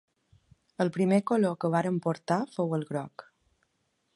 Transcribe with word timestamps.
El 0.85 0.89
primer 0.95 1.19
color 1.31 1.53
que 1.65 1.71
vàrem 1.75 1.99
portar 2.07 2.39
fou 2.57 2.75
el 2.79 2.87
groc. 2.93 3.27